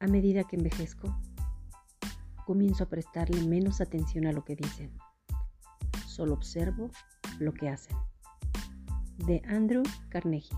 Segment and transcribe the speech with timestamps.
[0.00, 1.16] A medida que envejezco,
[2.44, 4.90] comienzo a prestarle menos atención a lo que dicen.
[6.06, 6.90] Solo observo
[7.38, 7.96] lo que hacen.
[9.26, 10.56] De Andrew Carnegie.